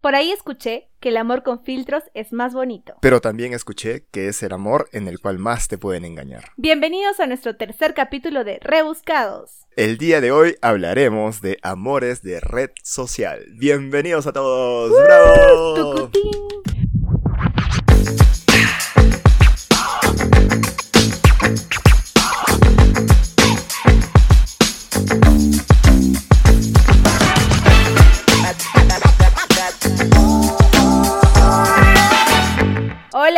[0.00, 2.94] Por ahí escuché que el amor con filtros es más bonito.
[3.02, 6.52] Pero también escuché que es el amor en el cual más te pueden engañar.
[6.56, 9.66] Bienvenidos a nuestro tercer capítulo de Rebuscados.
[9.76, 13.44] El día de hoy hablaremos de amores de red social.
[13.58, 14.90] Bienvenidos a todos.
[15.04, 15.74] ¡Bravo!
[15.74, 16.69] Tucutín.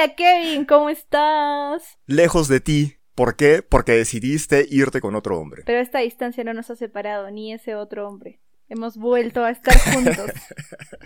[0.03, 1.97] Hola Kevin, ¿cómo estás?
[2.07, 2.97] Lejos de ti.
[3.15, 3.63] ¿Por qué?
[3.63, 5.63] Porque decidiste irte con otro hombre.
[5.65, 8.41] Pero esta distancia no nos ha separado, ni ese otro hombre.
[8.69, 10.29] Hemos vuelto a estar juntos.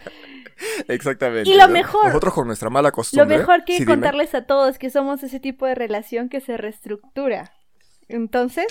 [0.89, 1.51] Exactamente.
[1.51, 1.75] Y lo ¿no?
[1.75, 3.37] mejor- Nosotros con nuestra mala Lo costumbre.
[3.37, 3.93] mejor que Sí, dime.
[3.93, 7.53] contarles a todos que somos ese tipo de relación que se reestructura.
[8.09, 8.67] Entonces,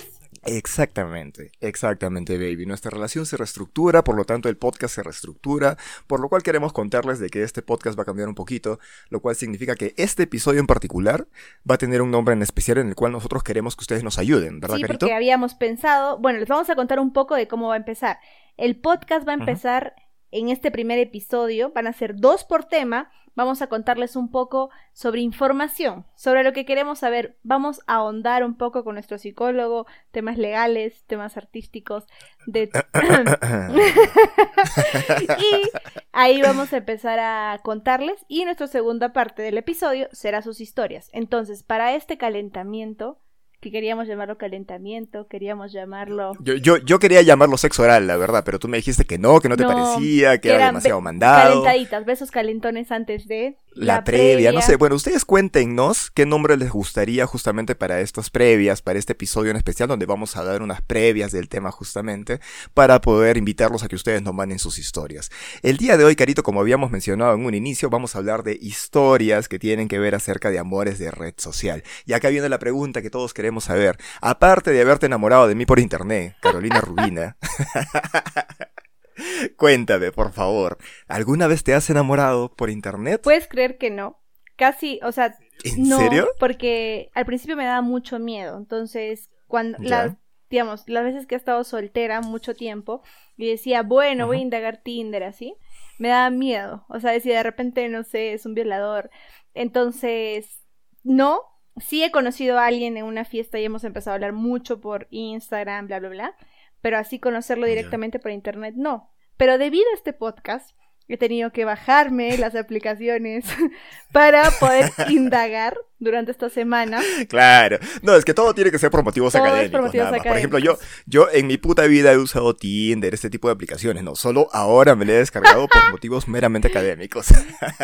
[0.46, 2.66] Exactamente, exactamente, baby.
[2.66, 6.72] Nuestra relación se reestructura, por lo tanto el podcast se reestructura, por lo cual queremos
[6.72, 8.78] contarles de que este podcast va a cambiar un poquito,
[9.10, 11.26] lo cual significa que este episodio en particular
[11.68, 14.18] va a tener un nombre en especial en el cual nosotros queremos que ustedes nos
[14.18, 15.06] ayuden, ¿verdad, sí, Carito?
[15.06, 18.18] porque habíamos pensado, bueno, les vamos a contar un poco de cómo va a empezar.
[18.56, 19.94] El podcast va a empezar
[20.30, 24.70] en este primer episodio, van a ser dos por tema, vamos a contarles un poco
[24.92, 29.86] sobre información, sobre lo que queremos saber, vamos a ahondar un poco con nuestro psicólogo,
[30.10, 32.06] temas legales, temas artísticos,
[32.46, 32.70] de...
[35.38, 35.70] y
[36.12, 41.10] ahí vamos a empezar a contarles y nuestra segunda parte del episodio será sus historias.
[41.12, 43.20] Entonces, para este calentamiento,
[43.66, 46.34] que queríamos llamarlo calentamiento, queríamos llamarlo...
[46.38, 49.40] Yo, yo, yo quería llamarlo sexo oral, la verdad, pero tú me dijiste que no,
[49.40, 51.64] que no te No, parecía, que era eran demasiado mandado.
[51.64, 53.56] Calentaditas, besos calentones antes de...
[53.76, 58.80] La, previa, no sé, bueno, ustedes cuéntenos qué nombre les gustaría justamente para estas previas,
[58.80, 62.40] para este episodio en especial, donde vamos a dar unas previas del tema justamente,
[62.72, 65.30] para poder invitarlos a que ustedes nos manden sus historias.
[65.62, 68.58] El día de hoy, Carito, como habíamos mencionado en un inicio, vamos a hablar de
[68.60, 71.84] historias que tienen que ver acerca de amores de red social.
[72.06, 73.98] Y acá viene la pregunta que todos queremos saber.
[74.22, 77.36] Aparte de haberte enamorado de mí por internet, Carolina Rubina,
[79.56, 80.78] cuéntame, por favor,
[81.08, 83.20] ¿alguna vez te has enamorado por internet?
[83.22, 84.22] Puedes creer que no.
[84.56, 86.28] Casi, o sea, ¿En no, serio?
[86.38, 88.56] porque al principio me daba mucho miedo.
[88.56, 90.16] Entonces, cuando las,
[90.50, 93.02] digamos, las veces que he estado soltera mucho tiempo
[93.36, 95.54] y decía, bueno, voy a indagar Tinder así,
[95.98, 96.86] me daba miedo.
[96.88, 99.10] O sea, decía, de repente, no sé, es un violador.
[99.54, 100.62] Entonces,
[101.02, 101.42] no.
[101.78, 105.06] Sí he conocido a alguien en una fiesta y hemos empezado a hablar mucho por
[105.10, 106.36] Instagram, bla, bla, bla.
[106.86, 109.12] Pero así conocerlo directamente por internet, no.
[109.36, 110.70] Pero debido a este podcast,
[111.08, 113.44] he tenido que bajarme las aplicaciones
[114.12, 117.00] para poder indagar durante esta semana.
[117.28, 117.80] Claro.
[118.02, 119.80] No, es que todo tiene que ser por motivos Todo por académicos.
[119.82, 120.22] motivos más.
[120.22, 124.04] Por ejemplo, yo, yo en mi puta vida he usado Tinder, este tipo de aplicaciones,
[124.04, 124.14] no.
[124.14, 127.26] Solo ahora me lo he descargado por motivos meramente académicos.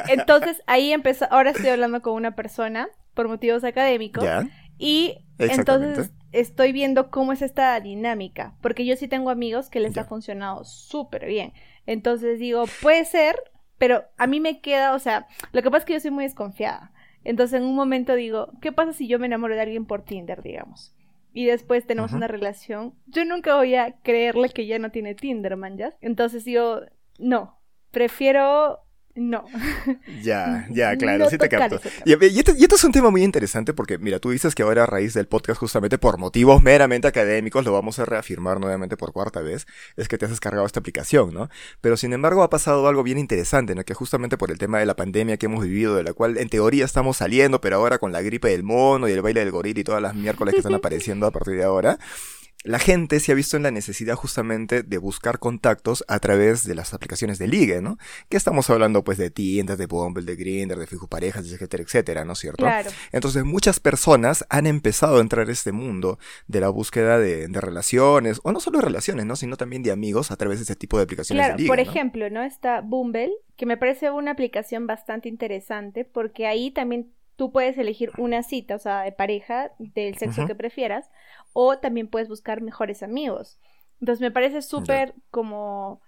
[0.06, 4.48] Entonces ahí empezó, ahora estoy hablando con una persona por motivos académicos ¿Ya?
[4.78, 9.94] y entonces estoy viendo cómo es esta dinámica, porque yo sí tengo amigos que les
[9.94, 10.03] Ya.
[10.03, 11.53] ha funcionado súper bien.
[11.87, 13.37] Entonces digo, puede ser,
[13.78, 16.25] pero a mí me queda, o sea, lo que pasa es que yo soy muy
[16.25, 16.93] desconfiada.
[17.25, 20.43] Entonces en un momento digo, ¿qué pasa si yo me enamoro de alguien por Tinder,
[20.43, 20.94] digamos?
[21.34, 22.94] Y después tenemos una relación.
[23.06, 25.94] Yo nunca voy a creerle que ya no tiene Tinder, man, ¿ya?
[26.00, 26.81] Entonces digo,
[27.19, 27.59] no,
[27.91, 28.81] prefiero
[29.14, 29.44] no.
[30.22, 31.80] Ya, ya, claro, No sí te capto.
[32.04, 34.62] Y, y este, y este es un tema muy interesante porque, mira, tú dices que
[34.62, 38.96] ahora a raíz del podcast, justamente por motivos meramente académicos, lo vamos a reafirmar nuevamente
[38.96, 41.50] por cuarta vez, es que te has descargado esta aplicación, ¿no?
[41.80, 43.84] Pero sin embargo ha pasado algo bien interesante, ¿no?
[43.84, 46.48] Que justamente por el tema de la pandemia que hemos vivido, de la cual en
[46.48, 49.80] teoría estamos saliendo, pero ahora con la gripe del mono y el baile del gorila
[49.80, 51.98] y todas las miércoles que están apareciendo a partir de ahora,
[52.64, 56.74] la gente se ha visto en la necesidad justamente de buscar contactos a través de
[56.74, 57.98] las aplicaciones de ligue, ¿no?
[58.28, 62.24] Que estamos hablando pues de Tinder, de Bumble, de Grindr, de Fijo Parejas, etcétera, etcétera,
[62.24, 62.64] ¿no es cierto?
[62.64, 62.90] Claro.
[63.10, 67.60] Entonces muchas personas han empezado a entrar a este mundo de la búsqueda de, de
[67.60, 69.36] relaciones, o no solo de relaciones, ¿no?
[69.36, 71.78] Sino también de amigos a través de este tipo de aplicaciones Claro, de ligue, por
[71.78, 71.82] ¿no?
[71.82, 72.42] ejemplo, ¿no?
[72.42, 78.12] Está Bumble, que me parece una aplicación bastante interesante porque ahí también tú puedes elegir
[78.19, 81.10] una cita, o sea, de pareja, del sexo que prefieras,
[81.52, 83.58] o también puedes buscar mejores amigos.
[84.00, 86.00] Entonces me parece súper como,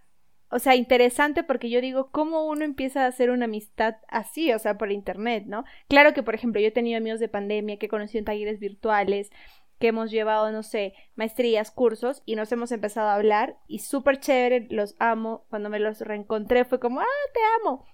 [0.51, 4.59] o sea, interesante porque yo digo, ¿cómo uno empieza a hacer una amistad así, o
[4.59, 5.65] sea, por internet, ¿no?
[5.89, 8.61] Claro que, por ejemplo, yo he tenido amigos de pandemia que he conocido en talleres
[8.61, 9.31] virtuales,
[9.79, 14.21] que hemos llevado, no sé, maestrías, cursos, y nos hemos empezado a hablar, y súper
[14.21, 15.47] chévere, los amo.
[15.51, 17.85] Cuando me los reencontré fue como, ah, te amo.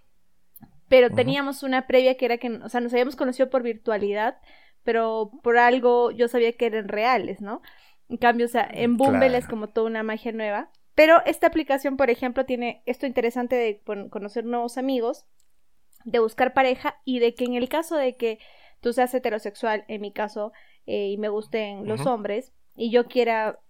[0.88, 4.38] Pero teníamos una previa que era que, o sea, nos habíamos conocido por virtualidad,
[4.84, 7.62] pero por algo yo sabía que eran reales, ¿no?
[8.08, 9.36] En cambio, o sea, en Bumble Claro.
[9.36, 10.70] es como toda una magia nueva.
[10.94, 13.80] Pero esta aplicación, por ejemplo, tiene esto interesante de
[14.10, 15.24] conocer nuevos amigos,
[16.04, 18.38] de buscar pareja y de que en el caso de que
[18.80, 20.52] tú seas heterosexual, en mi caso,
[20.86, 23.60] eh, y me gusten los hombres, y yo quiera,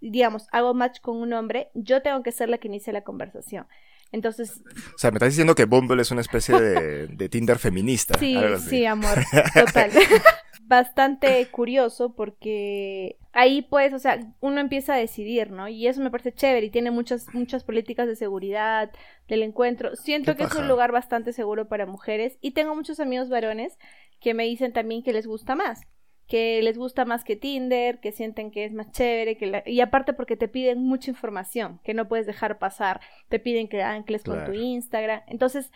[0.00, 3.66] digamos, hago match con un hombre, yo tengo que ser la que inicie la conversación.
[4.12, 4.62] Entonces.
[4.94, 8.18] O sea, me estás diciendo que Bumble es una especie de, Tinder feminista.
[8.18, 8.36] Sí,
[8.68, 9.18] sí, amor.
[9.54, 9.90] Total.
[10.62, 15.66] Bastante curioso porque ahí pues, o sea, uno empieza a decidir, ¿no?
[15.66, 18.90] Y eso me parece chévere y tiene muchas, muchas políticas de seguridad
[19.28, 19.96] del encuentro.
[19.96, 23.78] Siento que es un lugar bastante seguro para mujeres y tengo muchos amigos varones
[24.20, 25.86] que me dicen también que les gusta más
[26.28, 30.12] que les gusta más que Tinder, que sienten que es más chévere, que y aparte
[30.12, 34.44] porque te piden mucha información que no puedes dejar pasar, te piden que ancles con
[34.44, 35.22] tu Instagram.
[35.26, 35.72] Entonces,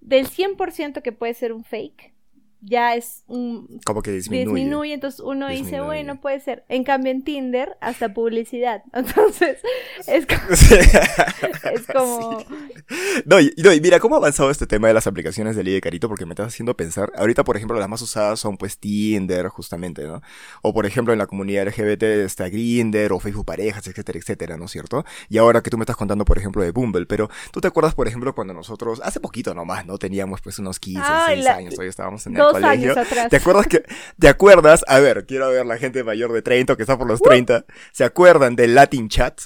[0.00, 2.15] del 100% que puede ser un fake,
[2.60, 3.80] ya es un...
[3.84, 4.44] Como que disminuye.
[4.44, 6.64] Disminuye, entonces uno dice, bueno, puede ser.
[6.68, 8.82] En cambio, en Tinder, hasta publicidad.
[8.92, 9.58] Entonces,
[10.06, 10.40] es como...
[11.72, 12.44] es como...
[13.24, 15.80] No, y, no, y, mira, ¿cómo ha avanzado este tema de las aplicaciones de Ligue
[15.80, 16.08] Carito?
[16.08, 17.12] Porque me estás haciendo pensar.
[17.16, 20.20] Ahorita, por ejemplo, las más usadas son pues Tinder, justamente, ¿no?
[20.62, 24.66] O por ejemplo, en la comunidad LGBT está Grinder o Facebook Parejas, etcétera, etcétera, ¿no
[24.66, 25.04] es cierto?
[25.28, 27.94] Y ahora que tú me estás contando, por ejemplo, de Bumble, pero tú te acuerdas,
[27.94, 29.98] por ejemplo, cuando nosotros, hace poquito nomás, ¿no?
[29.98, 33.28] Teníamos pues unos 15, 16 años, todavía estábamos en el años atrás.
[33.28, 33.82] ¿Te acuerdas que,
[34.18, 34.84] te acuerdas?
[34.88, 37.64] A ver, quiero ver la gente mayor de 30 que está por los 30.
[37.92, 39.40] ¿Se acuerdan del Latin Chat?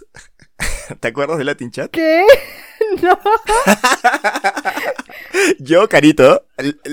[1.00, 1.90] ¿Te acuerdas del Latin Chat?
[1.90, 2.24] ¿Qué?
[3.02, 3.12] No.
[5.58, 6.46] yo, carito,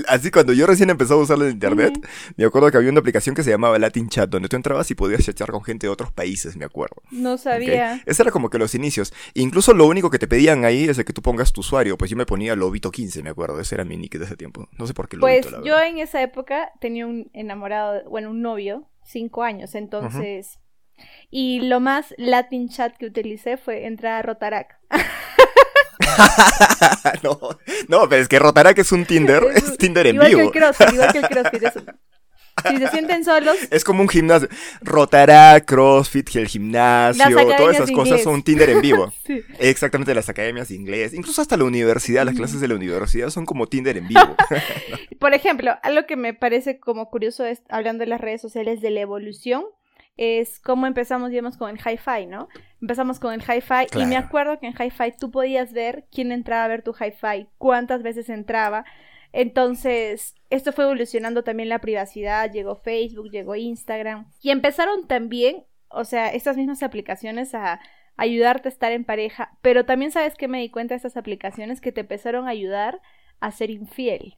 [0.07, 1.93] así cuando yo recién empecé a usarlo en internet,
[2.35, 4.95] me acuerdo que había una aplicación que se llamaba Latin Chat, donde tú entrabas y
[4.95, 7.01] podías chatear con gente de otros países, me acuerdo.
[7.11, 7.93] No sabía.
[7.93, 8.03] ¿Okay?
[8.05, 9.13] Ese era como que los inicios.
[9.33, 11.97] Incluso lo único que te pedían ahí es de que tú pongas tu usuario.
[11.97, 13.59] Pues yo me ponía Lobito15, me acuerdo.
[13.59, 14.67] Ese era mi nick de ese tiempo.
[14.77, 18.41] No sé por qué Lobito, Pues yo en esa época tenía un enamorado, bueno, un
[18.41, 20.59] novio, cinco años, entonces...
[21.29, 24.79] Y lo más Latin chat que utilicé fue entrar a Rotarac.
[27.23, 27.39] no,
[27.87, 30.51] no, pero es que Rotarac es un Tinder, es, Tinder en igual vivo.
[30.51, 31.63] Que el CrossFit, igual que el CrossFit,
[32.67, 33.55] Si se sienten solos.
[33.69, 34.49] Es como un gimnasio.
[34.81, 37.25] Rotarac, CrossFit, el gimnasio,
[37.57, 39.13] todas esas cosas son Tinder en vivo.
[39.25, 39.41] sí.
[39.59, 41.13] Exactamente, las academias de inglés.
[41.13, 44.35] Incluso hasta la universidad, las clases de la universidad son como Tinder en vivo.
[45.19, 48.91] Por ejemplo, algo que me parece como curioso es, hablando de las redes sociales, de
[48.91, 49.63] la evolución
[50.17, 52.49] es cómo empezamos, digamos, con el hi-fi, ¿no?
[52.81, 56.65] Empezamos con el hi-fi y me acuerdo que en hi-fi tú podías ver quién entraba
[56.65, 58.83] a ver tu hi-fi, cuántas veces entraba.
[59.31, 66.03] Entonces, esto fue evolucionando también la privacidad, llegó Facebook, llegó Instagram y empezaron también, o
[66.03, 67.79] sea, estas mismas aplicaciones a
[68.15, 71.81] ayudarte a estar en pareja, pero también sabes que me di cuenta de estas aplicaciones
[71.81, 72.99] que te empezaron a ayudar
[73.39, 74.37] a ser infiel.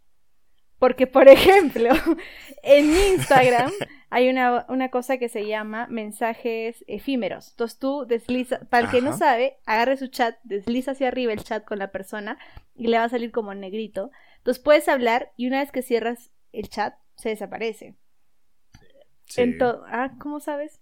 [0.77, 1.91] Porque, por ejemplo,
[2.63, 3.71] en Instagram
[4.09, 7.51] hay una, una, cosa que se llama mensajes efímeros.
[7.51, 11.43] Entonces tú desliza, para el que no sabe, agarre su chat, desliza hacia arriba el
[11.43, 12.37] chat con la persona
[12.75, 14.11] y le va a salir como negrito.
[14.37, 17.95] Entonces puedes hablar y una vez que cierras el chat, se desaparece.
[19.25, 19.57] Sí.
[19.61, 20.81] ah, ¿cómo sabes?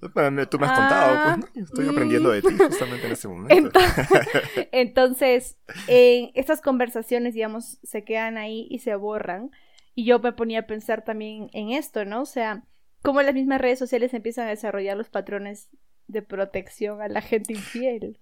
[0.00, 0.10] Tú
[0.58, 2.58] me has contado, pues, ah, estoy aprendiendo de ti mm.
[2.58, 3.80] justamente en ese momento.
[4.72, 5.56] Entonces,
[5.88, 9.50] estas conversaciones, digamos, se quedan ahí y se borran.
[9.94, 12.22] Y yo me ponía a pensar también en esto, ¿no?
[12.22, 12.64] O sea,
[13.02, 15.68] cómo las mismas redes sociales empiezan a desarrollar los patrones
[16.06, 18.20] de protección a la gente infiel.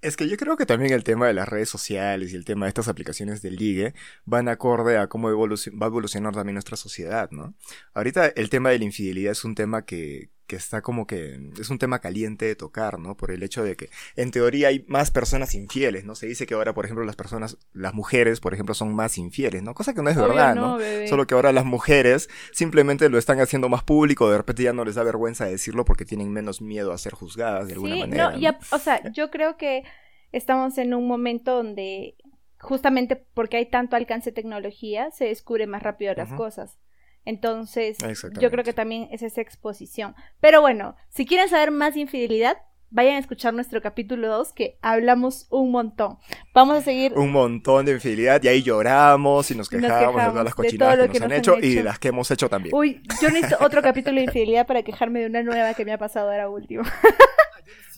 [0.00, 2.66] Es que yo creo que también el tema de las redes sociales y el tema
[2.66, 3.94] de estas aplicaciones de ligue
[4.24, 7.54] van acorde a cómo va a evolucionar también nuestra sociedad, ¿no?
[7.94, 11.68] Ahorita el tema de la infidelidad es un tema que, que está como que es
[11.70, 13.16] un tema caliente de tocar, ¿no?
[13.16, 16.14] Por el hecho de que en teoría hay más personas infieles, ¿no?
[16.14, 19.62] Se dice que ahora, por ejemplo, las personas, las mujeres, por ejemplo, son más infieles,
[19.62, 19.74] ¿no?
[19.74, 20.78] Cosa que no es verdad, ¿no?
[21.06, 24.84] Solo que ahora las mujeres simplemente lo están haciendo más público, de repente ya no
[24.84, 28.30] les da vergüenza decirlo porque tienen menos miedo a ser juzgadas de alguna manera.
[28.30, 29.84] No, Ya, o sea, yo creo que
[30.32, 32.16] estamos en un momento donde
[32.58, 36.78] justamente porque hay tanto alcance de tecnología, se descubre más rápido las cosas.
[37.28, 37.98] Entonces,
[38.40, 40.14] yo creo que también es esa exposición.
[40.40, 42.56] Pero bueno, si quieren saber más de infidelidad,
[42.88, 46.16] vayan a escuchar nuestro capítulo 2 que hablamos un montón.
[46.54, 47.12] Vamos a seguir.
[47.12, 51.20] Un montón de infidelidad y ahí lloramos y nos quejamos, de todas las cochinadas que,
[51.20, 52.74] nos, han, hecho, y de las que hemos hecho también.
[52.74, 55.98] Uy, yo necesito otro capítulo de infidelidad para quejarme de una nueva que me ha
[55.98, 56.82] pasado ahora último.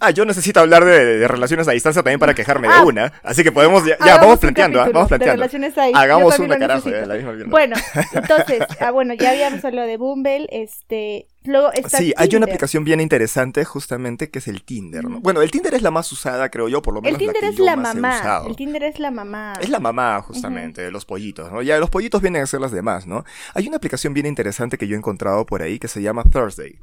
[0.02, 2.84] Ah, yo necesito hablar de, relaciones a distancia también para quejarme de ah.
[2.84, 3.12] una.
[3.22, 4.88] Así que podemos, ya, vamos planteando, ¿ah?
[4.90, 5.46] vamos planteando.
[5.92, 7.76] Hagamos una carajo de la misma Bueno,
[8.14, 12.82] entonces, ah, bueno, ya habíamos hablado de Bumble, este, luego está Sí, hay una aplicación
[12.82, 15.20] bien interesante justamente que es el Tinder, ¿no?
[15.20, 17.48] Bueno, el Tinder es la más usada, creo yo, por lo menos El Tinder la
[17.50, 19.52] es la mamá, el Tinder es la mamá.
[19.60, 21.60] Es la mamá, justamente, de los pollitos, ¿no?
[21.60, 23.26] Ya los pollitos vienen a ser las demás, ¿no?
[23.52, 26.78] Hay una aplicación bien interesante que yo he encontrado por ahí que se llama Thursday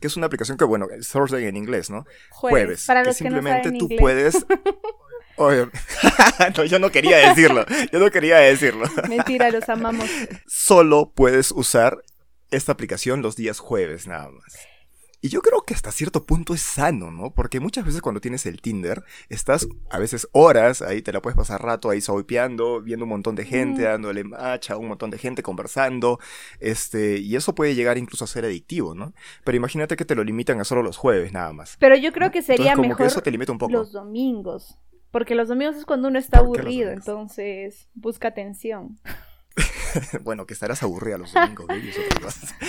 [0.00, 2.06] que es una aplicación que, bueno, es Thursday en inglés, ¿no?
[2.30, 2.86] Jueves.
[2.86, 4.00] Para que los simplemente que no tú inglés.
[4.00, 4.46] puedes.
[5.36, 5.68] Oye,
[6.56, 7.64] no, yo no quería decirlo.
[7.92, 8.86] Yo no quería decirlo.
[9.08, 10.10] Mentira, los amamos.
[10.46, 12.02] Solo puedes usar
[12.50, 14.58] esta aplicación los días jueves, nada más.
[15.20, 17.32] Y yo creo que hasta cierto punto es sano, ¿no?
[17.32, 21.36] Porque muchas veces cuando tienes el Tinder, estás a veces horas, ahí te la puedes
[21.36, 25.18] pasar rato ahí swipeando, viendo un montón de gente, dándole match a un montón de
[25.18, 26.20] gente, conversando,
[26.60, 29.12] este, y eso puede llegar incluso a ser adictivo, ¿no?
[29.44, 31.76] Pero imagínate que te lo limitan a solo los jueves, nada más.
[31.80, 33.72] Pero yo creo que sería Entonces, como mejor que eso te limita un poco.
[33.72, 34.78] los domingos.
[35.10, 38.98] Porque los domingos es cuando uno está ¿Por qué los aburrido, entonces busca atención.
[40.22, 41.90] bueno, que estarás aburrida los domingos, baby.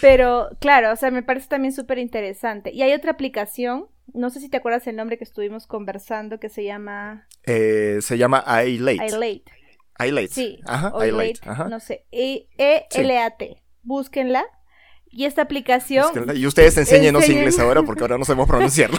[0.00, 2.70] Pero claro, o sea, me parece también súper interesante.
[2.72, 6.48] Y hay otra aplicación, no sé si te acuerdas el nombre que estuvimos conversando, que
[6.48, 9.06] se llama Eh, se llama iLate.
[9.06, 9.44] iLate.
[10.06, 10.28] iLate.
[10.28, 11.40] Sí, Ajá, iLate.
[11.46, 11.68] Ajá.
[11.68, 13.62] no sé, E- E-L-A-T.
[13.82, 14.44] Búsquenla.
[15.12, 16.34] Y esta aplicación, Búsquenla.
[16.34, 17.42] Y ustedes enséñenos Enseñen.
[17.42, 18.98] inglés ahora porque ahora no sabemos pronunciarlo.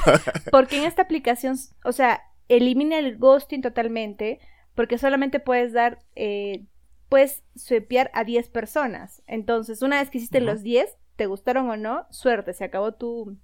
[0.52, 1.56] porque en esta aplicación,
[1.86, 4.40] o sea, elimina el ghosting totalmente,
[4.76, 6.66] porque solamente puedes dar, eh,
[7.10, 9.22] puedes swipear a 10 personas.
[9.28, 13.38] Entonces, una vez que hiciste los 10, te gustaron o no, suerte, se acabó tu,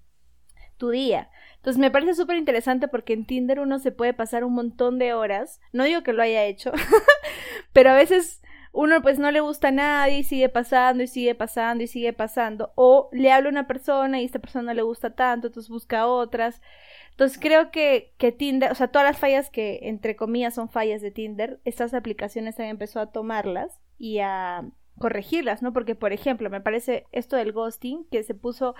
[0.77, 1.29] tu día.
[1.57, 5.13] Entonces, me parece súper interesante porque en Tinder uno se puede pasar un montón de
[5.13, 5.59] horas.
[5.73, 6.71] No digo que lo haya hecho,
[7.73, 8.41] pero a veces
[8.77, 12.13] uno pues no le gusta a nadie y sigue pasando y sigue pasando y sigue
[12.13, 12.73] pasando.
[12.75, 16.05] O le habla a una persona y esta persona no le gusta tanto, entonces busca
[16.05, 16.61] otras.
[17.09, 21.01] Entonces creo que, que Tinder, o sea, todas las fallas que entre comillas son fallas
[21.01, 24.69] de Tinder, estas aplicaciones también empezó a tomarlas y a
[24.99, 25.73] corregirlas, ¿no?
[25.73, 28.75] Porque, por ejemplo, me parece esto del ghosting que se puso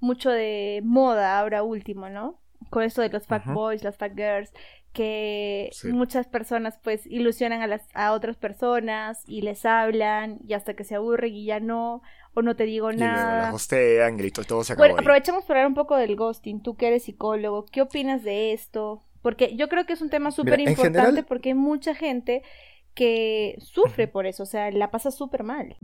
[0.00, 2.40] mucho de moda ahora último, ¿no?
[2.68, 4.52] Con esto de los fuckboys, las fuckgirls,
[4.96, 5.88] que Sí.
[5.92, 10.84] muchas personas pues ilusionan a las a otras personas y les hablan y hasta que
[10.84, 12.00] se aburren y ya no
[12.32, 13.42] o no te digo Y nada.
[13.42, 16.62] las hostean y listo, todo se acabó Bueno, aprovechamos para hablar un poco del ghosting.
[16.62, 19.02] Tú que eres psicólogo, ¿qué opinas de esto?
[19.20, 22.42] Porque yo creo que es un tema súper importante general- porque hay mucha gente
[22.94, 25.76] que sufre por eso, o sea, la pasa súper mal.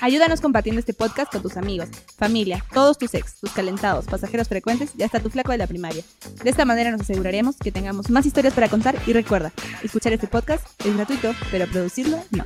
[0.00, 4.92] Ayúdanos compartiendo este podcast con tus amigos, familia, todos tus ex, tus calentados, pasajeros frecuentes
[4.96, 6.02] y hasta tu flaco de la primaria.
[6.42, 9.52] De esta manera nos aseguraremos que tengamos más historias para contar y recuerda,
[9.82, 12.44] escuchar este podcast es gratuito, pero producirlo no.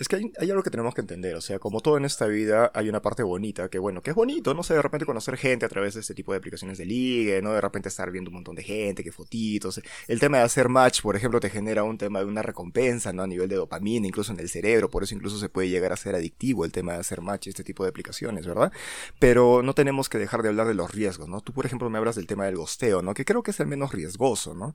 [0.00, 2.72] Es que hay, algo que tenemos que entender, o sea, como todo en esta vida,
[2.74, 5.66] hay una parte bonita, que bueno, que es bonito, no sé, de repente conocer gente
[5.66, 7.52] a través de este tipo de aplicaciones de ligue, ¿no?
[7.52, 9.78] De repente estar viendo un montón de gente, que fotitos.
[10.08, 13.24] El tema de hacer match, por ejemplo, te genera un tema de una recompensa, ¿no?
[13.24, 15.98] A nivel de dopamina, incluso en el cerebro, por eso incluso se puede llegar a
[15.98, 18.72] ser adictivo el tema de hacer match y este tipo de aplicaciones, ¿verdad?
[19.18, 21.42] Pero no tenemos que dejar de hablar de los riesgos, ¿no?
[21.42, 23.12] Tú, por ejemplo, me hablas del tema del gosteo, ¿no?
[23.12, 24.74] Que creo que es el menos riesgoso, ¿no?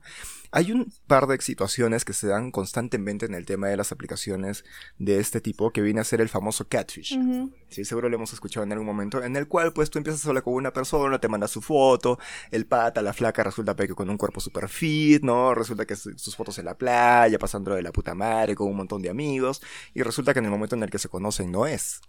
[0.52, 4.64] Hay un par de situaciones que se dan constantemente en el tema de las aplicaciones
[5.00, 7.16] de este tipo que viene a ser el famoso catfish.
[7.18, 7.50] Ujú.
[7.68, 10.28] Sí, seguro lo hemos escuchado en algún momento, en el cual pues tú empiezas a
[10.28, 12.18] hablar con una persona, te manda su foto,
[12.50, 15.54] el pata, la flaca resulta que con un cuerpo super fit, ¿no?
[15.54, 18.76] Resulta que su- sus fotos en la playa, pasando de la puta madre con un
[18.76, 19.62] montón de amigos,
[19.94, 22.00] y resulta que en el momento en el que se conocen no es.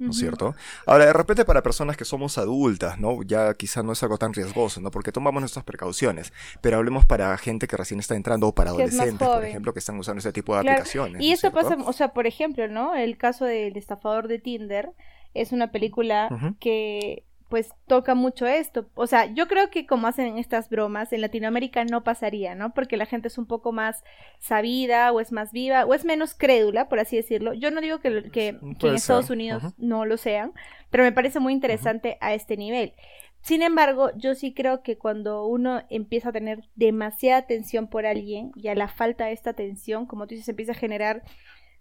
[0.00, 0.54] ¿No es cierto?
[0.86, 3.22] Ahora, de repente para personas que somos adultas, ¿no?
[3.22, 4.90] Ya quizá no es algo tan riesgoso, ¿no?
[4.90, 9.28] Porque tomamos nuestras precauciones, pero hablemos para gente que recién está entrando o para adolescentes,
[9.28, 11.14] por ejemplo, que están usando este tipo de Claro, aplicaciones.
[11.14, 11.68] ¿no Y es esto cierto?
[11.76, 12.94] pasa, o sea, por ejemplo, ¿no?
[12.96, 14.90] El caso del estafador de Tinder
[15.34, 18.88] es una película que pues toca mucho esto.
[18.94, 22.72] O sea, yo creo que como hacen estas bromas, en Latinoamérica no pasaría, ¿no?
[22.72, 24.04] Porque la gente es un poco más
[24.38, 27.52] sabida o es más viva o es menos crédula, por así decirlo.
[27.52, 30.52] Yo no digo que, que, que en Estados Unidos no lo sean,
[30.90, 32.94] pero me parece muy interesante a este nivel.
[33.42, 38.52] Sin embargo, yo sí creo que cuando uno empieza a tener demasiada atención por alguien
[38.54, 41.24] y a la falta de esta atención, como tú dices, empieza a generar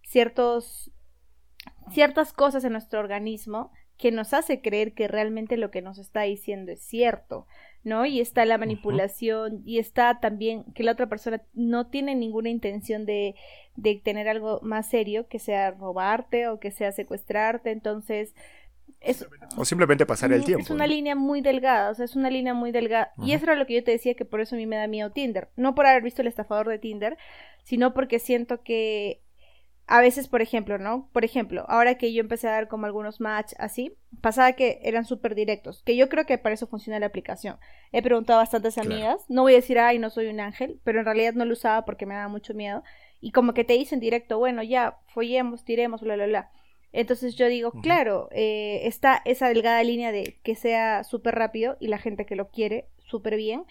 [0.01, 0.91] ciertos
[1.91, 6.21] ciertas cosas en nuestro organismo que nos hace creer que realmente lo que nos está
[6.21, 7.45] diciendo es cierto,
[7.83, 8.05] ¿no?
[8.05, 13.05] Y está la manipulación y está también que la otra persona no tiene ninguna intención
[13.05, 13.35] de,
[13.75, 18.33] de tener algo más serio, que sea robarte o que sea secuestrarte, entonces
[19.01, 19.27] es,
[19.57, 20.63] O simplemente pasar el tiempo.
[20.63, 20.93] Es una ¿no?
[20.93, 23.11] línea muy delgada, o sea, es una línea muy delgada.
[23.21, 24.87] Y eso era lo que yo te decía que por eso a mí me da
[24.87, 25.49] miedo Tinder.
[25.57, 27.17] No por haber visto el estafador de Tinder,
[27.63, 29.21] sino porque siento que
[29.91, 31.09] a veces, por ejemplo, ¿no?
[31.11, 35.03] Por ejemplo, ahora que yo empecé a dar como algunos match así, pasaba que eran
[35.03, 37.57] súper directos, que yo creo que para eso funciona la aplicación.
[37.91, 38.91] He preguntado a bastantes Claro.
[38.91, 41.53] amigas, no voy a decir, ay, no soy un ángel, pero en realidad no lo
[41.53, 42.83] usaba porque me daba mucho miedo.
[43.19, 46.51] Y como que te dicen directo, bueno, ya, follemos, tiremos, bla, bla, bla.
[46.91, 51.87] Entonces yo digo, claro, eh, está esa delgada línea de que sea súper rápido y
[51.87, 53.63] la gente que lo quiere súper bien.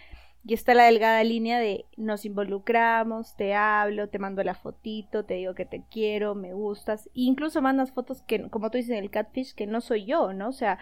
[0.45, 5.35] Y está la delgada línea de nos involucramos, te hablo, te mando la fotito, te
[5.35, 7.07] digo que te quiero, me gustas.
[7.09, 10.33] E incluso mandas fotos que, como tú dices en el catfish, que no soy yo,
[10.33, 10.49] ¿no?
[10.49, 10.79] O sea,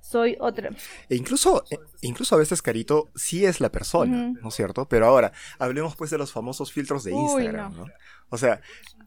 [0.00, 0.70] soy otra.
[1.08, 4.86] E incluso, e incluso a veces, Carito, sí es la persona, ¿no es cierto?
[4.86, 7.86] Pero ahora, hablemos pues de los famosos filtros de Instagram, no.
[7.86, 7.92] ¿no?
[8.30, 8.60] O sea,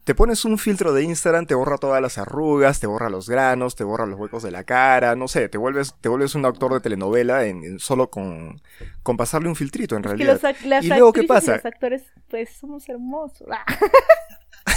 [0.04, 3.74] te pones un filtro de Instagram, te borra todas las arrugas, te borra los granos,
[3.74, 6.74] te borra los huecos de la cara, no sé, te vuelves, te vuelves un actor
[6.74, 8.60] de telenovela en, solo con,
[9.02, 10.38] con pasarle un filtrito en realidad.
[10.82, 11.56] y luego qué pasa?
[11.56, 13.48] los actores, pues somos hermosos.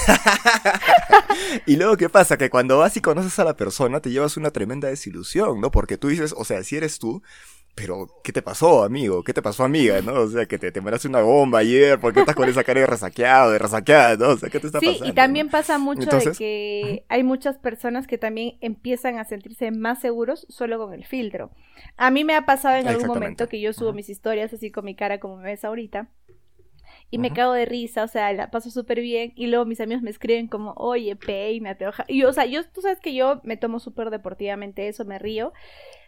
[1.66, 2.38] y luego, ¿qué pasa?
[2.38, 5.72] Que cuando vas y conoces a la persona, te llevas una tremenda desilusión, ¿no?
[5.72, 7.22] Porque tú dices, o sea, si eres tú,
[7.78, 9.24] pero ¿qué te pasó, amigo?
[9.24, 10.02] ¿Qué te pasó, amiga?
[10.02, 10.14] ¿No?
[10.14, 12.88] O sea, que te, te una bomba ayer, ¿por qué estás con esa cara de
[12.88, 14.30] resaqueado, de resaqueada, ¿no?
[14.30, 15.06] O sea, ¿qué te está pasando?
[15.06, 19.70] Sí, y también pasa mucho de que hay muchas personas que también empiezan a sentirse
[19.70, 21.52] más seguros solo con el filtro.
[21.98, 24.84] A mí me ha pasado en algún momento que yo subo mis historias así con
[24.84, 26.10] mi cara como me ves ahorita
[27.10, 30.04] y me cago de risa, o sea, la paso súper bien y luego mis amigos
[30.04, 32.06] me escriben como, oye, peínate, ojalá.
[32.10, 35.54] Y, o sea, yo, tú sabes que yo me tomo súper deportivamente eso, me río,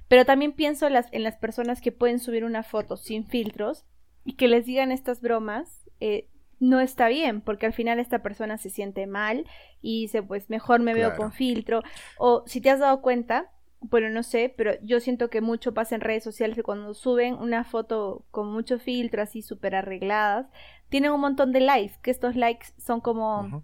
[0.09, 3.85] pero también pienso en las, en las personas que pueden subir una foto sin filtros
[4.25, 6.27] y que les digan estas bromas, eh,
[6.59, 9.45] no está bien, porque al final esta persona se siente mal
[9.81, 11.81] y dice, pues mejor me veo con filtro.
[12.17, 13.49] O si te has dado cuenta,
[13.81, 17.35] bueno, no sé, pero yo siento que mucho pasa en redes sociales que cuando suben
[17.35, 20.47] una foto con mucho filtro, así súper arregladas,
[20.89, 23.63] tienen un montón de likes, que estos likes son como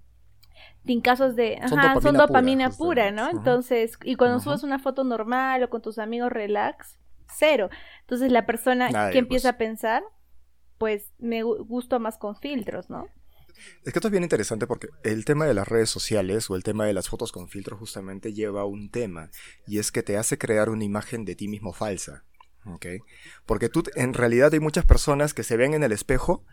[1.03, 3.29] casos de, ajá, son dopamina, pura, ¿no?
[3.29, 6.99] Entonces, y cuando subes una foto normal o con tus amigos relax,
[7.37, 7.69] cero.
[8.01, 9.55] Entonces la persona que empieza pues.
[9.55, 10.03] a pensar,
[10.77, 13.07] pues me gusta más con filtros, ¿no?
[13.85, 16.63] Es que esto es bien interesante porque el tema de las redes sociales o el
[16.63, 19.29] tema de las fotos con filtros justamente lleva a un tema
[19.65, 22.25] y es que te hace crear una imagen de ti mismo falsa.
[22.65, 22.85] ¿ok?
[23.45, 26.43] Porque tú, en realidad hay muchas personas que se ven en el espejo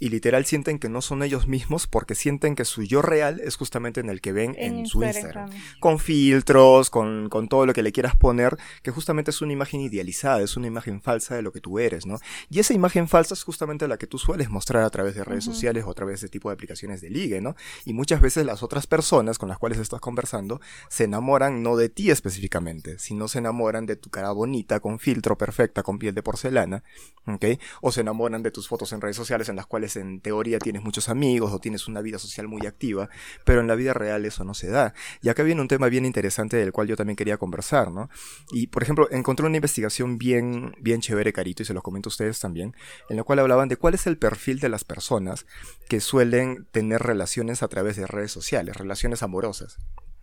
[0.00, 3.56] y literal sienten que no son ellos mismos porque sienten que su yo real es
[3.56, 5.50] justamente en el que ven en, su Instagram.
[5.80, 9.80] Con filtros, con, con, todo lo que le quieras poner, que justamente es una imagen
[9.80, 12.18] idealizada, es una imagen falsa de lo que tú eres, ¿no?
[12.50, 15.44] Y esa imagen falsa es justamente la que tú sueles mostrar a través de redes
[15.44, 17.56] sociales o a través de tipo de aplicaciones de ligue, ¿no?
[17.84, 21.88] Y muchas veces las otras personas con las cuales estás conversando se enamoran no de
[21.88, 26.22] ti específicamente, sino se enamoran de tu cara bonita, con filtro perfecta, con piel de
[26.22, 26.84] porcelana,
[27.26, 27.44] ¿ok?
[27.80, 30.82] O se enamoran de tus fotos en redes sociales en las cuales en teoría tienes
[30.82, 33.08] muchos amigos o tienes una vida social muy activa,
[33.44, 34.94] pero en la vida real eso no se da.
[35.22, 38.10] Y acá viene un tema bien interesante del cual yo también quería conversar, ¿no?
[38.50, 42.12] Y, por ejemplo, encontré una investigación bien, bien chévere, Carito, y se los comento a
[42.12, 42.74] ustedes también,
[43.08, 45.46] en la cual hablaban de cuál es el perfil de las personas
[45.88, 49.78] que suelen tener relaciones a través de redes sociales, relaciones amorosas.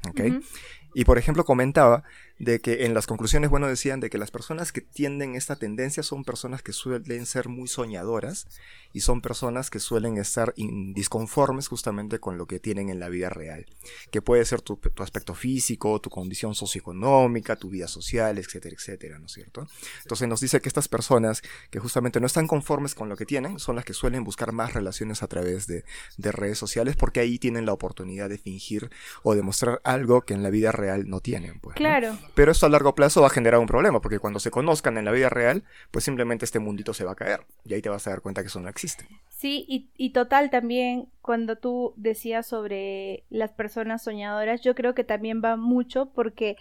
[0.10, 0.22] ¿ok?
[0.94, 2.04] Y por ejemplo comentaba
[2.38, 6.04] de que en las conclusiones, bueno, decían de que las personas que tienden esta tendencia
[6.04, 8.48] son personas que suelen ser muy soñadoras
[8.92, 13.30] y son personas que suelen estar disconformes justamente con lo que tienen en la vida
[13.30, 13.66] real,
[14.12, 19.28] que puede ser tu, aspecto físico, tu condición socioeconómica, tu vida social, etcétera, etcétera, ¿no
[19.28, 19.68] es cierto?
[20.02, 23.60] Entonces nos dice que estas personas que justamente no están conformes con lo que tienen
[23.60, 25.84] son las que suelen buscar más relaciones a través de,
[26.18, 28.90] de redes sociales porque ahí tienen la oportunidad de fingir
[29.24, 31.60] o demostrar algo que en la vida real no tienen.
[31.60, 32.18] Pues, claro.
[32.34, 35.06] Pero esto a largo plazo va a generar un problema, porque cuando se conozcan en
[35.06, 37.42] la vida real, pues simplemente este mundito se va a caer.
[37.64, 39.08] Y ahí te vas a dar cuenta que eso no existe.
[39.30, 45.04] Sí, y, y total también, cuando tú decías sobre las personas soñadoras, yo creo que
[45.04, 46.58] también va mucho porque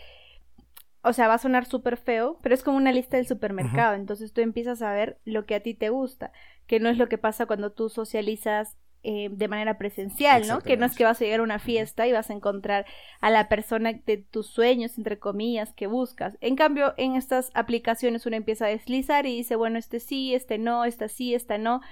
[1.05, 3.94] o sea, va a sonar súper feo, pero es como una lista del supermercado.
[3.94, 6.33] Entonces tú empiezas a ver lo que a ti te gusta,
[6.66, 10.62] que no es lo que pasa cuando tú socializas eh, de manera presencial, ¿no?
[10.62, 12.87] Que no es que vas a llegar a una fiesta y vas a encontrar
[13.21, 16.38] a la persona de tus sueños, entre comillas, que buscas.
[16.40, 20.57] En cambio, en estas aplicaciones uno empieza a deslizar y dice, bueno, este sí, este
[20.57, 21.83] no, esta sí, esta no.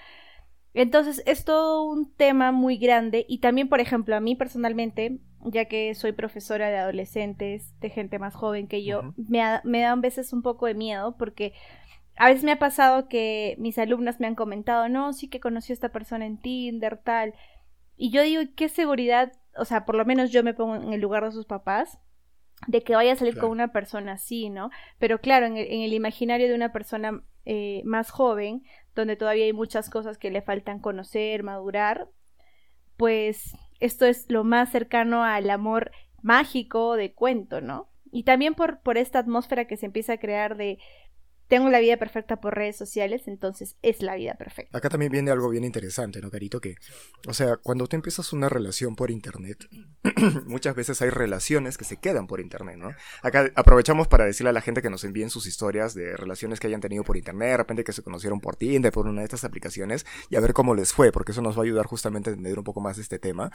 [0.72, 5.66] Entonces es todo un tema muy grande y también, por ejemplo, a mí personalmente, ya
[5.66, 9.96] que soy profesora de adolescentes, de gente más joven que yo, me, me da a
[9.96, 11.52] veces un poco de miedo porque
[12.16, 15.72] a veces me ha pasado que mis alumnas me han comentado, no, sí que conocí
[15.72, 17.34] a esta persona en Tinder, tal.
[17.96, 19.32] Y yo digo, ¿qué seguridad?
[19.56, 21.98] O sea, por lo menos yo me pongo en el lugar de sus papás,
[22.66, 24.70] de que vaya a salir con una persona así, ¿no?
[24.98, 28.62] Pero claro, en el, imaginario de una persona eh, más joven,
[28.94, 32.08] donde todavía hay muchas cosas que le faltan conocer, madurar,
[32.96, 35.90] pues esto es lo más cercano al amor
[36.22, 37.88] mágico de cuento, ¿no?
[38.12, 40.78] Y también por, por esta atmósfera que se empieza a crear de
[41.48, 44.76] tengo la vida perfecta por redes sociales, entonces es la vida perfecta.
[44.76, 46.60] Acá también viene algo bien interesante, ¿no, Carito?
[46.60, 46.76] Que,
[47.26, 49.68] o sea, cuando tú empiezas una relación por internet,
[50.46, 52.90] muchas veces hay relaciones que se quedan por internet, ¿no?
[53.22, 56.68] Acá aprovechamos para decirle a la gente que nos envíen sus historias de relaciones que
[56.68, 59.44] hayan tenido por internet, de repente que se conocieron por Tinder, por una de estas
[59.44, 62.32] aplicaciones, y a ver cómo les fue, porque eso nos va a ayudar justamente a
[62.32, 63.50] entender un poco más de este tema.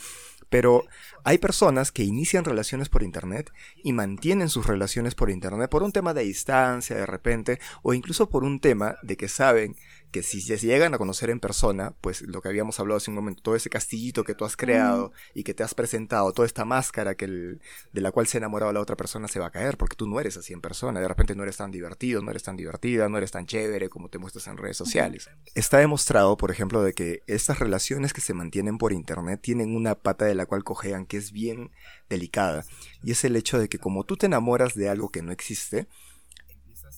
[0.50, 0.84] Pero
[1.24, 3.52] hay personas que inician relaciones por internet
[3.84, 8.30] y mantienen sus relaciones por internet por un tema de distancia, de repente, o incluso
[8.30, 9.74] por un tema de que saben
[10.12, 13.16] que si se llegan a conocer en persona, pues lo que habíamos hablado hace un
[13.16, 16.66] momento, todo ese castillito que tú has creado y que te has presentado, toda esta
[16.66, 19.78] máscara que de la cual se ha enamorado la otra persona se va a caer,
[19.78, 22.44] porque tú no eres así en persona, de repente no eres tan divertido, no eres
[22.44, 25.30] tan divertida, no eres tan chévere como te muestras en redes sociales.
[25.56, 29.96] Está demostrado, por ejemplo, de que estas relaciones que se mantienen por internet tienen una
[29.96, 31.72] pata de la cual cojean que es bien
[32.10, 32.66] delicada,
[33.02, 35.88] y es el hecho de que como tú te enamoras de algo que no existe,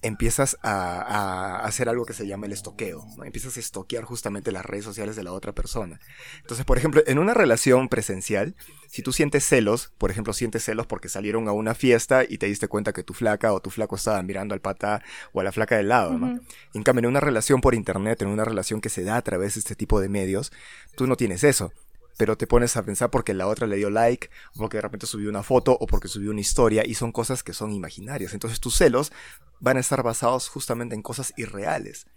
[0.01, 3.23] empiezas a, hacer algo que se llama el estoqueo, ¿no?
[3.23, 5.99] Empiezas a estoquear justamente las redes sociales de la otra persona.
[6.41, 8.55] Entonces, por ejemplo, en una relación presencial,
[8.87, 12.47] si tú sientes celos, por ejemplo, sientes celos porque salieron a una fiesta y te
[12.47, 15.51] diste cuenta que tu flaca o tu flaco estaban mirando al pata o a la
[15.51, 16.39] flaca del lado, ¿no?
[16.73, 19.55] En cambio, en una relación por internet, en una relación que se da a través
[19.55, 20.51] de este tipo de medios,
[20.95, 21.71] tú no tienes eso
[22.19, 25.07] pero te pones a pensar porque la otra le dio like, o porque de repente
[25.07, 28.33] subió una foto, o porque subió una historia, y son cosas que son imaginarias.
[28.33, 29.13] Entonces tus celos
[29.61, 32.07] van a estar basados justamente en cosas irreales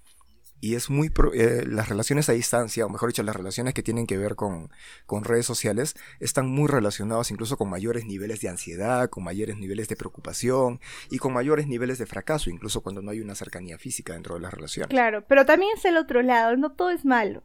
[0.62, 4.06] y es muy eh, las relaciones a distancia, o mejor dicho, las relaciones que tienen
[4.06, 4.70] que ver con,
[5.06, 9.88] con, redes sociales, están muy relacionadas incluso con mayores niveles de ansiedad, con mayores niveles
[9.88, 14.12] de preocupación y con mayores niveles de fracaso, incluso cuando no hay una cercanía física
[14.12, 14.88] dentro de las relaciones.
[14.88, 17.42] Claro, pero también es el otro lado, no todo es malo,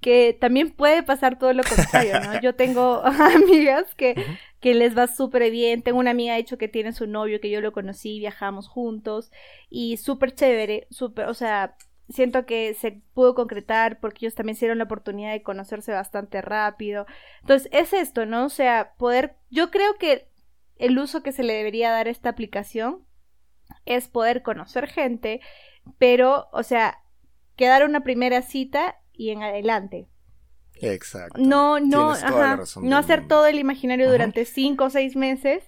[0.00, 2.40] que también puede pasar todo lo contrario, ¿no?
[2.40, 4.14] Yo tengo amigas que...
[4.60, 5.80] que les va súper bien.
[5.80, 9.32] Tengo una amiga, de hecho, que tiene su novio, que yo lo conocí, viajamos juntos
[9.70, 11.76] y súper chévere, súper, o sea,
[12.10, 17.06] siento que se pudo concretar porque ellos también hicieron la oportunidad de conocerse bastante rápido.
[17.40, 18.46] Entonces, es esto, ¿no?
[18.46, 20.28] O sea, poder, yo creo que
[20.76, 23.04] el uso que se le debería dar a esta aplicación
[23.86, 25.40] es poder conocer gente,
[25.98, 26.98] pero, o sea,
[27.56, 30.08] quedar una primera cita y en adelante.
[30.80, 31.40] Exacto.
[31.40, 35.62] No, no, ajá, no hacer todo el imaginario durante cinco o seis meses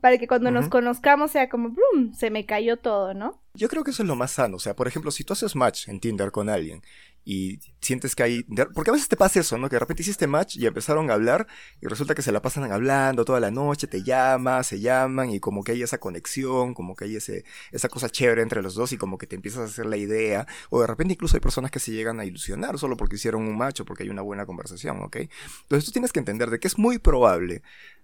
[0.00, 2.12] para que cuando nos conozcamos sea como, ¡brum!
[2.12, 3.42] Se me cayó todo, ¿no?
[3.58, 4.56] Yo creo que eso es lo más sano.
[4.56, 6.80] O sea, por ejemplo, si tú haces match en Tinder con alguien
[7.24, 8.44] y sientes que hay...
[8.72, 9.68] Porque a veces te pasa eso, ¿no?
[9.68, 11.48] Que de repente hiciste match y empezaron a hablar
[11.80, 15.40] y resulta que se la pasan hablando toda la noche, te llaman, se llaman y
[15.40, 18.92] como que hay esa conexión, como que hay ese, esa cosa chévere entre los dos
[18.92, 20.46] y como que te empiezas a hacer la idea.
[20.70, 23.58] O de repente incluso hay personas que se llegan a ilusionar solo porque hicieron un
[23.58, 25.16] match o porque hay una buena conversación, ¿ok?
[25.62, 27.62] Entonces tú tienes que entender de que es muy probable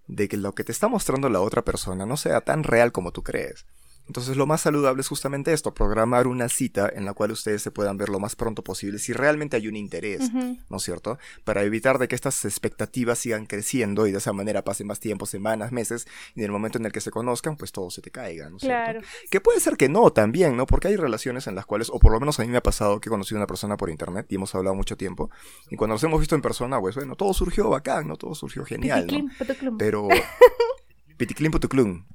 [0.08, 3.12] de que lo que te está mostrando la otra persona no sea tan real como
[3.12, 3.66] tú crees.
[4.06, 7.70] Entonces lo más saludable es justamente esto, programar una cita en la cual ustedes se
[7.70, 11.18] puedan ver lo más pronto posible si realmente hay un interés, ¿no es cierto?
[11.44, 15.26] Para evitar de que estas expectativas sigan creciendo y de esa manera pasen más tiempo,
[15.26, 18.10] semanas, meses, y en el momento en el que se conozcan, pues todo se te
[18.10, 19.06] caiga, ¿no es cierto?
[19.30, 20.66] Que puede ser que no también, ¿no?
[20.66, 23.00] Porque hay relaciones en las cuales, o por lo menos a mí me ha pasado
[23.00, 25.30] que he conocido a una persona por internet y hemos hablado mucho tiempo,
[25.70, 28.16] y cuando nos hemos visto en persona, pues bueno, todo surgió bacán, ¿no?
[28.16, 29.78] Todo surgió genial, ¿no?
[29.78, 30.08] Pero...
[31.16, 32.07] Piticlin.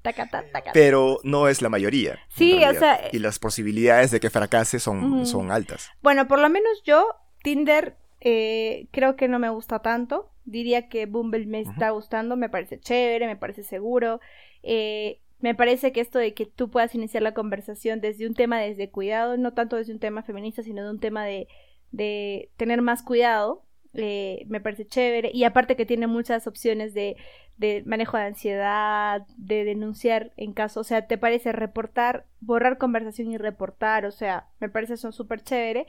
[0.73, 2.19] Pero no es la mayoría.
[2.29, 3.09] Sí, o sea.
[3.11, 5.89] Y las posibilidades de que fracase son, son altas.
[6.01, 7.05] Bueno, por lo menos yo,
[7.43, 10.31] Tinder, eh, creo que no me gusta tanto.
[10.45, 14.19] Diría que Bumble me está gustando, me parece chévere, me parece seguro.
[14.63, 18.59] Eh, me parece que esto de que tú puedas iniciar la conversación desde un tema
[18.59, 21.47] desde cuidado, no tanto desde un tema feminista, sino de un tema de,
[21.91, 25.31] de tener más cuidado, eh, me parece chévere.
[25.33, 27.17] Y aparte que tiene muchas opciones de
[27.59, 33.31] de manejo de ansiedad, de denunciar en caso, o sea, ¿te parece reportar, borrar conversación
[33.31, 34.05] y reportar?
[34.05, 35.85] O sea, me parece eso súper chévere.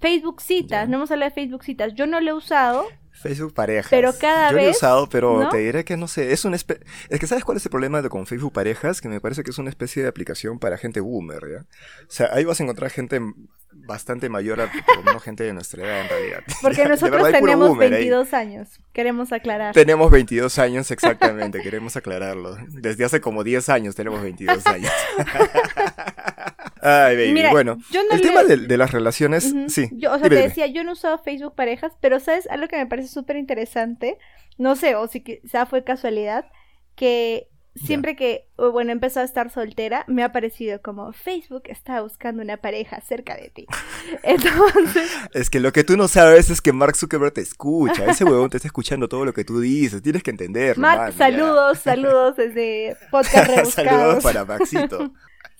[0.00, 2.86] Facebook citas, no hemos hablado de Facebook citas, yo no lo he usado.
[3.12, 3.90] Facebook parejas.
[3.90, 4.64] Pero cada yo vez.
[4.64, 6.32] Yo lo he usado, pero te diré que no sé.
[6.32, 9.02] Es un Es que, ¿sabes cuál es el problema de con Facebook parejas?
[9.02, 11.60] Que me parece que es una especie de aplicación para gente boomer, ¿ya?
[12.08, 13.20] O sea, ahí vas a encontrar gente
[13.74, 14.70] bastante mayor a
[15.04, 16.40] menos gente de nuestra edad en realidad.
[16.62, 19.74] Porque nosotros tenemos 22 años, queremos aclarar.
[19.74, 22.56] Tenemos 22 años exactamente, queremos aclararlo.
[22.68, 24.92] Desde hace como 10 años tenemos 22 años.
[26.86, 27.50] Ay, baby.
[27.50, 27.78] bueno,
[28.12, 29.88] el tema de, las relaciones, sí.
[29.92, 32.46] Yo, o sea, te decía, yo no usaba Facebook parejas, pero ¿sabes?
[32.48, 34.18] Algo que me parece súper interesante,
[34.58, 36.44] no sé, o si quizá fue casualidad,
[36.94, 42.42] que siempre que, bueno, empezó a estar soltera, me ha parecido como Facebook está buscando
[42.42, 43.66] una pareja cerca de ti.
[44.22, 45.10] Entonces.
[45.32, 48.06] Es que lo que tú no sabes es que Mark Zuckerberg te escucha.
[48.06, 50.02] Ese huevón te está escuchando todo lo que tú dices.
[50.02, 50.78] Tienes que entender.
[50.78, 53.74] Mark, saludos, saludos desde Podcast Rebuscados.
[53.74, 55.12] saludos para Maxito.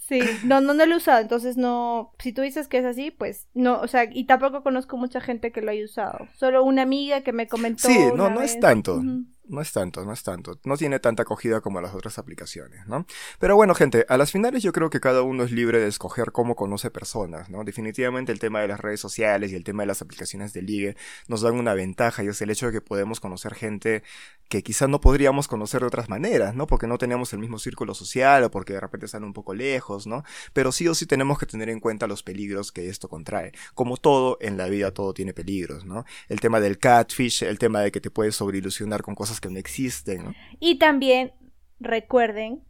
[0.08, 3.10] Sí, no, no, no lo he usado, entonces no, si tú dices que es así,
[3.10, 6.82] pues no, o sea, y tampoco conozco mucha gente que lo haya usado, solo una
[6.82, 7.88] amiga que me comentó.
[7.88, 9.02] Sí, no, no es tanto.
[9.46, 10.58] No es tanto, no es tanto.
[10.64, 13.06] No tiene tanta acogida como las otras aplicaciones, ¿no?
[13.38, 16.32] Pero bueno, gente, a las finales yo creo que cada uno es libre de escoger
[16.32, 17.62] cómo conoce personas, ¿no?
[17.62, 20.96] Definitivamente el tema de las redes sociales y el tema de las aplicaciones de ligue
[21.28, 24.02] nos dan una ventaja y es el hecho de que podemos conocer gente
[24.48, 26.66] que quizás no podríamos conocer de otras maneras, ¿no?
[26.66, 30.06] Porque no tenemos el mismo círculo social o porque de repente están un poco lejos,
[30.06, 30.24] ¿no?
[30.52, 33.52] Pero sí o sí tenemos que tener en cuenta los peligros que esto contrae.
[33.74, 36.04] Como todo en la vida, todo tiene peligros, ¿no?
[36.28, 39.58] El tema del catfish, el tema de que te puedes sobreilusionar con cosas que no
[39.58, 40.34] existen.
[40.60, 41.32] Y también
[41.80, 42.62] recuerden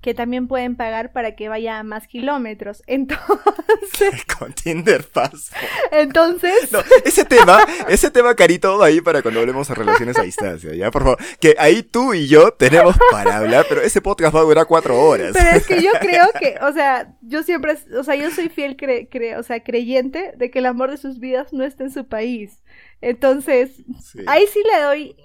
[0.00, 2.82] que también pueden pagar para que vaya a más kilómetros.
[2.86, 4.24] Entonces.
[4.38, 5.50] Con Tinder Pass.
[5.92, 6.72] Entonces.
[6.72, 10.90] No, ese tema, ese tema carito ahí para cuando hablemos de relaciones a distancia, ¿ya?
[10.90, 11.18] Por favor.
[11.38, 14.98] Que ahí tú y yo tenemos para hablar, pero ese podcast va a durar cuatro
[14.98, 15.32] horas.
[15.34, 18.76] Pero es que yo creo que, o sea, yo siempre, o sea, yo soy fiel,
[18.76, 22.08] cre, o sea, creyente de que el amor de sus vidas no está en su
[22.08, 22.62] país.
[23.00, 23.82] Entonces,
[24.26, 25.16] ahí sí le doy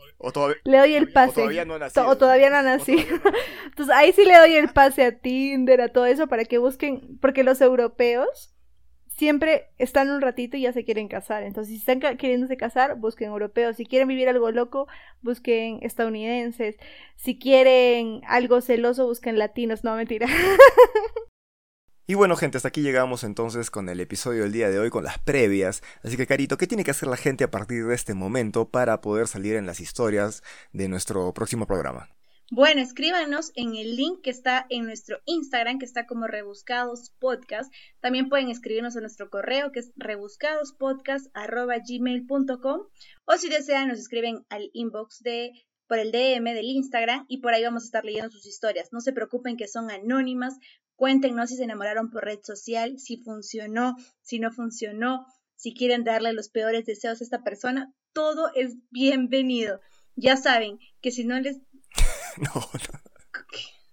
[0.64, 1.42] le doy el pase.
[1.42, 2.08] O todavía no ha nacido.
[2.08, 3.02] O todavía no ha nacido.
[3.66, 7.18] Entonces ahí sí le doy el pase a Tinder, a todo eso, para que busquen,
[7.20, 8.56] porque los europeos
[9.18, 11.44] siempre están un ratito y ya se quieren casar.
[11.44, 13.78] Entonces, si están queriéndose casar, busquen europeos.
[13.78, 14.88] Si quieren vivir algo loco,
[15.22, 16.78] busquen estadounidenses.
[17.16, 19.84] Si quieren algo celoso, busquen latinos.
[19.84, 20.28] No, mentira.
[22.08, 25.04] Y bueno, gente, hasta aquí llegamos entonces con el episodio del día de hoy, con
[25.04, 25.82] las previas.
[26.04, 29.02] Así que, Carito, ¿qué tiene que hacer la gente a partir de este momento para
[29.02, 32.08] poder salir en las historias de nuestro próximo programa?
[32.52, 37.74] Bueno, escríbanos en el link que está en nuestro Instagram, que está como Rebuscados Podcast.
[38.02, 42.82] También pueden escribirnos a nuestro correo, que es rebuscadospodcast.gmail.com.
[43.26, 45.54] O si desean, nos escriben al inbox de
[45.88, 48.90] por el DM del Instagram y por ahí vamos a estar leyendo sus historias.
[48.92, 50.58] No se preocupen que son anónimas,
[50.96, 56.34] Cuéntenos si se enamoraron por red social, si funcionó, si no funcionó, si quieren darle
[56.34, 57.94] los peores deseos a esta persona.
[58.14, 59.82] Todo es bienvenido.
[60.16, 61.58] Ya saben que si no les...
[62.38, 63.00] no, no.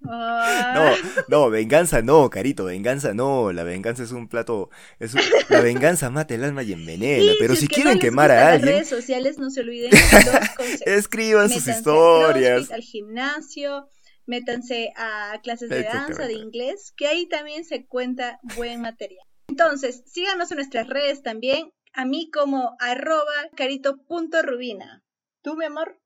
[0.05, 0.95] No,
[1.29, 5.15] no, venganza no, carito, venganza no, la venganza es un plato, es
[5.49, 9.38] la venganza mata el alma y envenena, pero si, quieren quemar a alguien, redes sociales
[9.38, 9.93] no se olviden
[10.87, 13.88] escriban sus historias, al gimnasio,
[14.27, 19.27] métanse a clases de danza, de inglés, que ahí también se cuenta buen material.
[19.49, 25.05] Entonces, síganos en nuestras redes también, a mí como arroba carito.rubina.
[25.43, 26.02] ¿Tú, mi amor?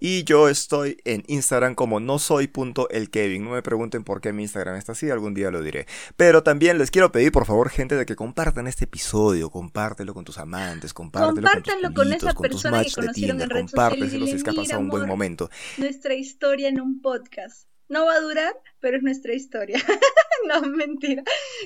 [0.00, 3.44] Y yo estoy en Instagram como no soy punto el Kevin.
[3.44, 5.86] No me pregunten por qué mi Instagram está así, algún día lo diré.
[6.16, 10.24] Pero también les quiero pedir, por favor, gente, de que compartan este episodio, compártelo con
[10.24, 14.44] tus amantes, compártelo, con, tus con esa persona que conocieron en redes Compártelo si es
[14.44, 15.50] que ha pasado un buen momento.
[15.78, 17.68] Nuestra historia en un podcast.
[17.88, 19.78] No va a durar, pero es nuestra historia.
[20.48, 21.22] no, mentira.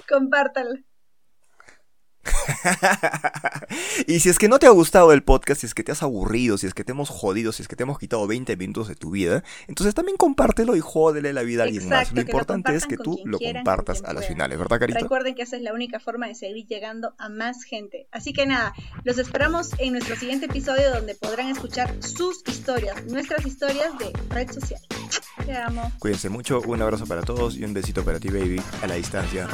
[0.08, 0.74] Compártalo.
[4.06, 6.02] y si es que no te ha gustado el podcast, si es que te has
[6.02, 8.88] aburrido, si es que te hemos jodido, si es que te hemos quitado 20 minutos
[8.88, 12.12] de tu vida, entonces también compártelo y jódele la vida a alguien más.
[12.12, 15.00] Lo importante es que tú lo compartas a las finales, ¿verdad, Carita?
[15.00, 18.08] Recuerden que esa es la única forma de seguir llegando a más gente.
[18.10, 23.46] Así que nada, los esperamos en nuestro siguiente episodio donde podrán escuchar sus historias, nuestras
[23.46, 24.80] historias de red social.
[25.44, 25.92] Te amo.
[25.98, 29.48] Cuídense mucho, un abrazo para todos y un besito para ti, baby, a la distancia.